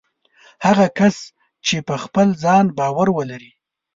[0.65, 1.15] هغه کس
[1.65, 3.51] چې په خپل ځان باور ولري